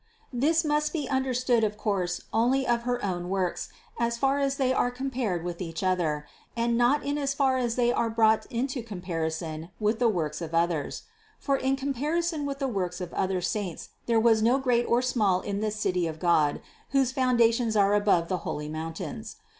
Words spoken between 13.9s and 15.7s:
there was no great or small in